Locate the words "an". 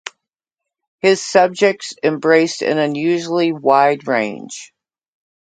2.63-2.79